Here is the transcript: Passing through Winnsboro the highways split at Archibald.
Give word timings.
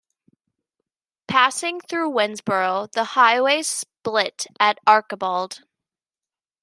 Passing 1.27 1.79
through 1.79 2.09
Winnsboro 2.13 2.91
the 2.91 3.03
highways 3.03 3.67
split 3.67 4.47
at 4.59 4.79
Archibald. 4.87 5.61